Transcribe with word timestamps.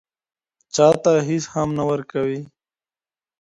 چاته 0.75 1.13
هيڅ 1.27 1.43
هم 1.53 1.69
نه 1.77 1.83
ورکوي. 1.89 2.39